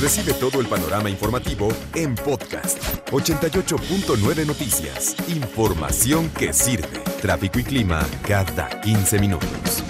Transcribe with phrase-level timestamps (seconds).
[0.00, 2.78] Recibe todo el panorama informativo en podcast
[3.12, 5.16] 88.9 Noticias.
[5.26, 6.98] Información que sirve.
[7.22, 9.82] Tráfico y clima cada 15 minutos.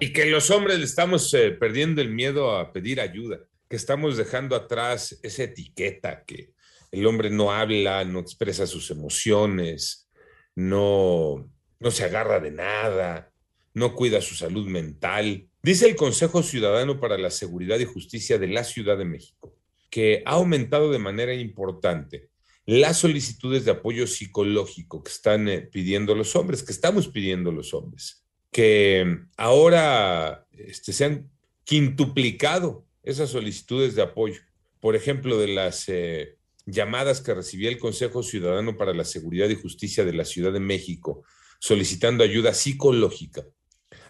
[0.00, 3.38] Y que los hombres le estamos eh, perdiendo el miedo a pedir ayuda,
[3.70, 6.52] que estamos dejando atrás esa etiqueta que
[6.92, 10.10] el hombre no habla, no expresa sus emociones,
[10.54, 13.32] no, no se agarra de nada,
[13.72, 15.48] no cuida su salud mental.
[15.68, 19.54] Dice el Consejo Ciudadano para la Seguridad y Justicia de la Ciudad de México
[19.90, 22.30] que ha aumentado de manera importante
[22.64, 27.74] las solicitudes de apoyo psicológico que están eh, pidiendo los hombres, que estamos pidiendo los
[27.74, 31.30] hombres, que ahora este, se han
[31.64, 34.40] quintuplicado esas solicitudes de apoyo.
[34.80, 39.54] Por ejemplo, de las eh, llamadas que recibía el Consejo Ciudadano para la Seguridad y
[39.54, 41.24] Justicia de la Ciudad de México
[41.58, 43.44] solicitando ayuda psicológica.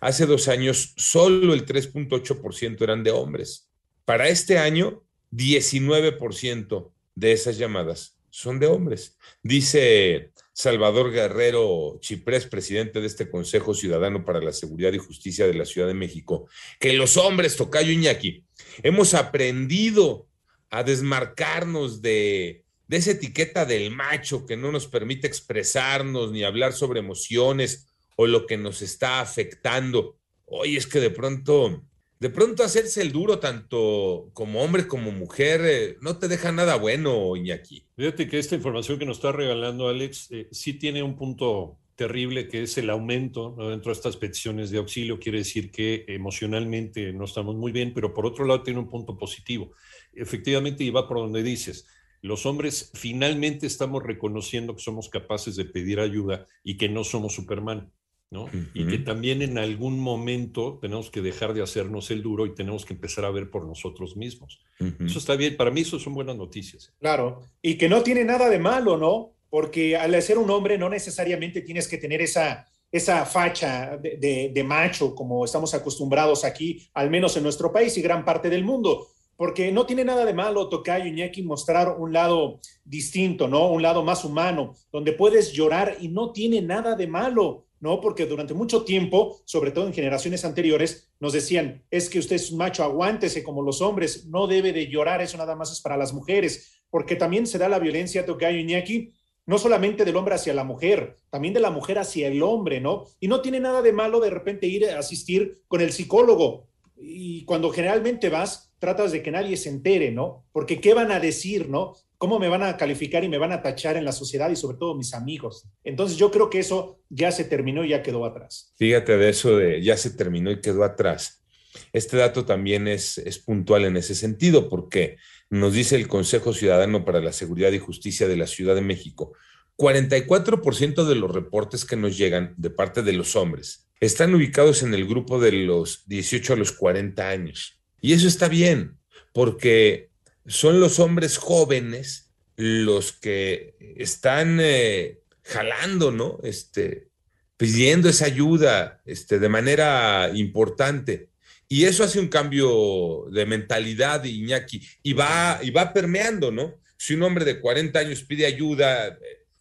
[0.01, 3.69] Hace dos años solo el 3.8% eran de hombres.
[4.05, 9.17] Para este año, 19% de esas llamadas son de hombres.
[9.43, 15.55] Dice Salvador Guerrero Chiprés, presidente de este Consejo Ciudadano para la Seguridad y Justicia de
[15.55, 18.45] la Ciudad de México, que los hombres, Tocayo Iñaki,
[18.83, 20.29] hemos aprendido
[20.71, 26.73] a desmarcarnos de, de esa etiqueta del macho que no nos permite expresarnos ni hablar
[26.73, 27.88] sobre emociones
[28.21, 30.19] o lo que nos está afectando.
[30.45, 31.85] Oye, es que de pronto,
[32.19, 36.75] de pronto hacerse el duro tanto como hombre como mujer eh, no te deja nada
[36.77, 37.87] bueno, Iñaki.
[37.97, 42.49] Fíjate que esta información que nos está regalando Alex eh, sí tiene un punto terrible
[42.49, 45.21] que es el aumento dentro de estas peticiones de auxilio.
[45.21, 49.17] Quiere decir que emocionalmente no estamos muy bien, pero por otro lado tiene un punto
[49.17, 49.73] positivo
[50.19, 51.87] efectivamente, y va por donde dices,
[52.21, 57.35] los hombres finalmente estamos reconociendo que somos capaces de pedir ayuda y que no somos
[57.35, 57.93] Superman,
[58.31, 58.47] ¿no?
[58.75, 62.85] Y que también en algún momento tenemos que dejar de hacernos el duro y tenemos
[62.85, 64.61] que empezar a ver por nosotros mismos.
[64.79, 66.93] Eso está bien, para mí eso son buenas noticias.
[67.01, 69.33] Claro, y que no tiene nada de malo, ¿no?
[69.49, 74.65] Porque al ser un hombre no necesariamente tienes que tener esa, esa facha de, de
[74.65, 79.09] macho como estamos acostumbrados aquí, al menos en nuestro país y gran parte del mundo
[79.39, 83.69] porque no tiene nada de malo, Tocayo Iñaki, mostrar un lado distinto, ¿no?
[83.71, 88.01] Un lado más humano, donde puedes llorar y no tiene nada de malo, ¿no?
[88.01, 92.51] Porque durante mucho tiempo, sobre todo en generaciones anteriores, nos decían, es que usted es
[92.51, 95.97] un macho, aguántese como los hombres, no debe de llorar, eso nada más es para
[95.97, 99.13] las mujeres, porque también se da la violencia, Tocayo Iñaki,
[99.47, 103.05] no solamente del hombre hacia la mujer, también de la mujer hacia el hombre, ¿no?
[103.19, 106.67] Y no tiene nada de malo de repente ir a asistir con el psicólogo.
[106.97, 110.45] Y cuando generalmente vas, tratas de que nadie se entere, ¿no?
[110.53, 111.95] Porque ¿qué van a decir, ¿no?
[112.19, 114.77] ¿Cómo me van a calificar y me van a tachar en la sociedad y sobre
[114.77, 115.69] todo mis amigos?
[115.85, 118.75] Entonces yo creo que eso ya se terminó y ya quedó atrás.
[118.77, 121.45] Fíjate de eso de ya se terminó y quedó atrás.
[121.93, 125.17] Este dato también es, es puntual en ese sentido porque
[125.49, 129.33] nos dice el Consejo Ciudadano para la Seguridad y Justicia de la Ciudad de México,
[129.77, 134.93] 44% de los reportes que nos llegan de parte de los hombres están ubicados en
[134.93, 137.81] el grupo de los 18 a los 40 años.
[138.01, 138.99] Y eso está bien,
[139.33, 140.11] porque
[140.49, 146.41] son los hombres jóvenes los que están eh, jalando, ¿no?
[146.43, 147.09] Este,
[147.57, 151.29] pidiendo esa ayuda este, de manera importante.
[151.69, 156.81] Y eso hace un cambio de mentalidad, Iñaki, y va, y va permeando, ¿no?
[156.97, 159.19] Si un hombre de 40 años pide ayuda,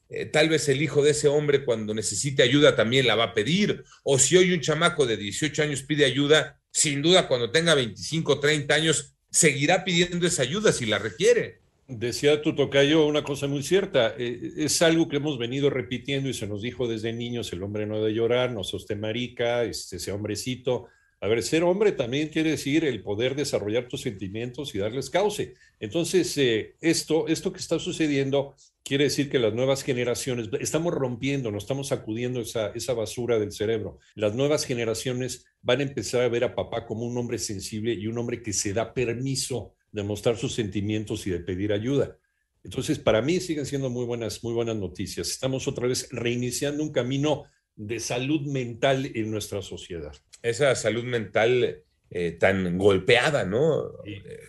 [0.09, 3.34] eh, tal vez el hijo de ese hombre cuando necesite ayuda también la va a
[3.34, 3.84] pedir.
[4.04, 8.31] O si hoy un chamaco de 18 años pide ayuda, sin duda cuando tenga 25
[8.31, 11.60] o 30 años seguirá pidiendo esa ayuda si la requiere.
[11.88, 16.34] Decía tu tocayo una cosa muy cierta, eh, es algo que hemos venido repitiendo y
[16.34, 20.12] se nos dijo desde niños, el hombre no debe llorar, no sos marica, este, ese
[20.12, 20.88] hombrecito,
[21.19, 25.56] a ver, ser hombre también quiere decir el poder desarrollar tus sentimientos y darles cauce.
[25.80, 31.52] Entonces, eh, esto, esto que está sucediendo quiere decir que las nuevas generaciones, estamos rompiendo,
[31.52, 33.98] nos estamos sacudiendo esa, esa basura del cerebro.
[34.14, 38.06] Las nuevas generaciones van a empezar a ver a papá como un hombre sensible y
[38.06, 42.16] un hombre que se da permiso de mostrar sus sentimientos y de pedir ayuda.
[42.64, 45.30] Entonces, para mí siguen siendo muy buenas, muy buenas noticias.
[45.30, 50.14] Estamos otra vez reiniciando un camino de salud mental en nuestra sociedad
[50.49, 53.91] esa salud mental eh, tan golpeada, ¿no?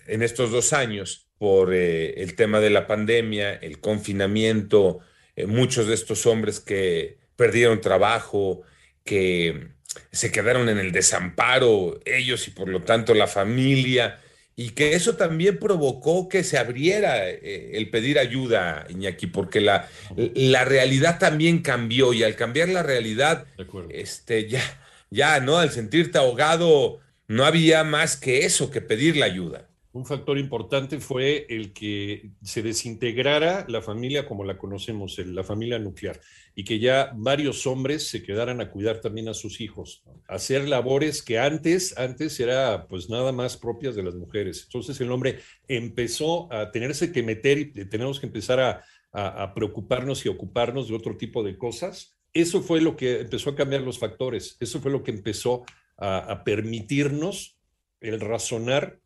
[0.06, 5.00] En estos dos años por eh, el tema de la pandemia, el confinamiento,
[5.34, 8.62] eh, muchos de estos hombres que perdieron trabajo,
[9.04, 9.70] que
[10.12, 14.20] se quedaron en el desamparo, ellos y por lo tanto la familia,
[14.54, 20.64] y que eso también provocó que se abriera el pedir ayuda, Iñaki, porque la, la
[20.64, 23.46] realidad también cambió y al cambiar la realidad,
[23.90, 24.62] este, ya,
[25.10, 25.58] ya, ¿no?
[25.58, 29.64] Al sentirte ahogado, no había más que eso, que pedir la ayuda.
[29.90, 35.78] Un factor importante fue el que se desintegrara la familia como la conocemos, la familia
[35.78, 36.20] nuclear,
[36.54, 41.22] y que ya varios hombres se quedaran a cuidar también a sus hijos, hacer labores
[41.22, 44.64] que antes, antes era pues nada más propias de las mujeres.
[44.64, 50.28] Entonces el hombre empezó a tenerse que meter y tenemos que empezar a preocuparnos y
[50.28, 52.17] ocuparnos de otro tipo de cosas.
[52.32, 55.64] Eso fue lo que empezó a cambiar los factores, eso fue lo que empezó
[55.96, 57.58] a, permitirnos
[58.00, 59.00] el razonar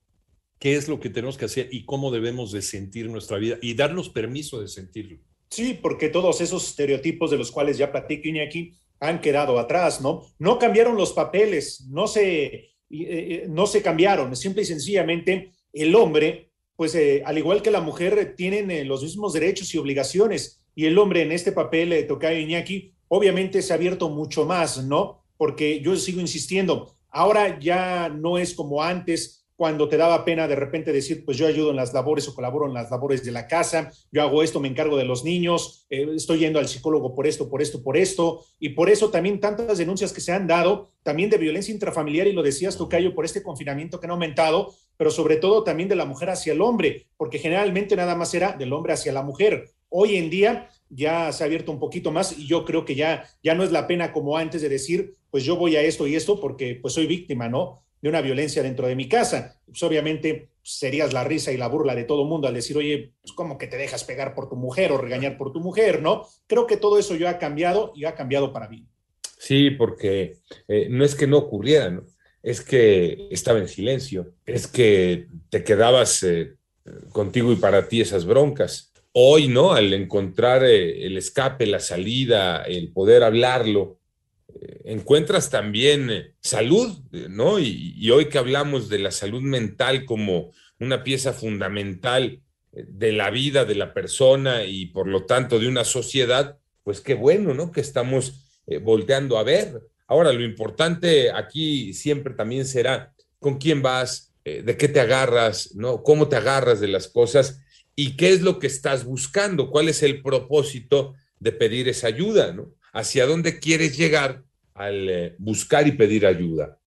[0.58, 3.74] qué es lo que tenemos que hacer y cómo debemos de sentir nuestra vida y
[3.74, 5.18] darnos permiso de sentirlo.
[5.50, 10.26] Sí, porque todos esos estereotipos de los cuales ya platico aquí han quedado atrás, ¿no?
[10.38, 15.94] No cambiaron los papeles, no se, eh, eh, no se cambiaron, simple y sencillamente el
[15.94, 20.86] hombre, pues eh, al igual que la mujer, tienen los mismos derechos y obligaciones y
[20.86, 25.22] el hombre en este papel, Tocayo Iñaki, obviamente se ha abierto mucho más, ¿no?
[25.42, 30.54] porque yo sigo insistiendo, ahora ya no es como antes cuando te daba pena de
[30.54, 33.48] repente decir, pues yo ayudo en las labores o colaboro en las labores de la
[33.48, 37.26] casa, yo hago esto, me encargo de los niños, eh, estoy yendo al psicólogo por
[37.26, 40.90] esto, por esto, por esto, y por eso también tantas denuncias que se han dado,
[41.02, 44.72] también de violencia intrafamiliar, y lo decías tú, Cayo, por este confinamiento que ha aumentado,
[44.96, 48.52] pero sobre todo también de la mujer hacia el hombre, porque generalmente nada más era
[48.52, 49.70] del hombre hacia la mujer.
[49.88, 53.28] Hoy en día ya se ha abierto un poquito más y yo creo que ya,
[53.42, 56.14] ya no es la pena como antes de decir, pues yo voy a esto y
[56.14, 57.82] esto porque pues soy víctima, ¿no?
[58.02, 59.58] De una violencia dentro de mi casa.
[59.64, 63.32] Pues obviamente serías la risa y la burla de todo mundo al decir, oye, pues
[63.32, 66.26] ¿cómo que te dejas pegar por tu mujer o regañar por tu mujer, ¿no?
[66.46, 68.86] Creo que todo eso ya ha cambiado y ha cambiado para mí.
[69.38, 70.36] Sí, porque
[70.68, 72.04] eh, no es que no ocurriera, ¿no?
[72.42, 76.56] Es que estaba en silencio, es que te quedabas eh,
[77.12, 79.72] contigo y para ti esas broncas hoy, ¿no?
[79.72, 83.98] Al encontrar eh, el escape, la salida, el poder hablarlo,
[84.60, 86.98] eh, encuentras también eh, salud,
[87.28, 87.58] ¿no?
[87.58, 92.40] Y, hoy que hablamos de la salud mental como una pieza fundamental
[92.72, 97.14] de la vida de la persona y por lo tanto de una sociedad, pues qué
[97.14, 97.70] bueno, ¿no?
[97.70, 99.82] Que estamos volteando a ver.
[100.06, 106.02] Ahora, lo importante aquí siempre también será con quién vas, de qué te agarras, ¿no?
[106.02, 107.62] Cómo te agarras de las cosas
[107.94, 112.52] y qué es lo que estás buscando, cuál es el propósito de pedir esa ayuda,
[112.52, 112.74] ¿no?
[112.92, 114.44] ¿Hacia dónde quieres llegar
[114.74, 116.78] al eh, buscar y pedir ayuda?